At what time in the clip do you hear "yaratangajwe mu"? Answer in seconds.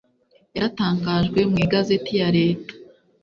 0.55-1.57